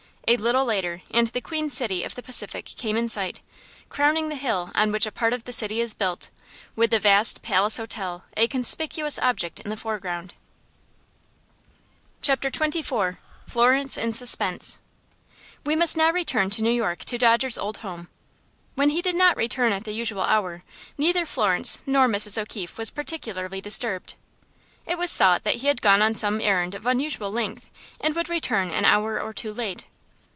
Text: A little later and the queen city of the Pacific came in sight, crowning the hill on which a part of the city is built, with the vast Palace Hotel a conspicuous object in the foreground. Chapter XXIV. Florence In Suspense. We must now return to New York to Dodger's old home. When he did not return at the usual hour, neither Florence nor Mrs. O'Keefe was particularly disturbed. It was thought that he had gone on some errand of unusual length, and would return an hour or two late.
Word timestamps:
A 0.27 0.37
little 0.37 0.63
later 0.63 1.01
and 1.11 1.27
the 1.27 1.41
queen 1.41 1.69
city 1.69 2.05
of 2.05 2.15
the 2.15 2.23
Pacific 2.23 2.63
came 2.63 2.95
in 2.95 3.09
sight, 3.09 3.41
crowning 3.89 4.29
the 4.29 4.35
hill 4.35 4.71
on 4.73 4.89
which 4.89 5.05
a 5.05 5.11
part 5.11 5.33
of 5.33 5.43
the 5.43 5.51
city 5.51 5.81
is 5.81 5.93
built, 5.93 6.29
with 6.73 6.91
the 6.91 6.99
vast 6.99 7.41
Palace 7.41 7.75
Hotel 7.75 8.23
a 8.37 8.47
conspicuous 8.47 9.19
object 9.19 9.59
in 9.59 9.69
the 9.69 9.75
foreground. 9.75 10.33
Chapter 12.21 12.49
XXIV. 12.49 13.17
Florence 13.45 13.97
In 13.97 14.13
Suspense. 14.13 14.79
We 15.65 15.75
must 15.75 15.97
now 15.97 16.11
return 16.11 16.49
to 16.51 16.63
New 16.63 16.71
York 16.71 16.99
to 17.05 17.17
Dodger's 17.17 17.57
old 17.57 17.79
home. 17.79 18.07
When 18.75 18.91
he 18.91 19.01
did 19.01 19.15
not 19.15 19.35
return 19.35 19.73
at 19.73 19.83
the 19.83 19.91
usual 19.91 20.23
hour, 20.23 20.63
neither 20.97 21.25
Florence 21.25 21.79
nor 21.85 22.07
Mrs. 22.07 22.41
O'Keefe 22.41 22.77
was 22.77 22.89
particularly 22.89 23.59
disturbed. 23.59 24.13
It 24.85 24.97
was 24.97 25.17
thought 25.17 25.43
that 25.43 25.55
he 25.55 25.67
had 25.67 25.81
gone 25.81 26.01
on 26.01 26.15
some 26.15 26.39
errand 26.39 26.73
of 26.73 26.85
unusual 26.85 27.33
length, 27.33 27.69
and 27.99 28.15
would 28.15 28.29
return 28.29 28.69
an 28.71 28.85
hour 28.85 29.19
or 29.21 29.33
two 29.33 29.53
late. 29.53 29.87